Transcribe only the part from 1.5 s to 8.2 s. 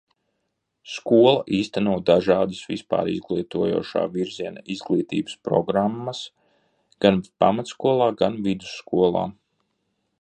īsteno dažādas vispārizglītojošā virziena izglītības programmas gan pamatskolā,